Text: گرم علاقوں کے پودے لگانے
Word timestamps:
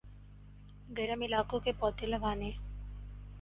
گرم 0.97 1.21
علاقوں 1.21 1.59
کے 1.59 1.71
پودے 1.79 2.05
لگانے 2.07 2.51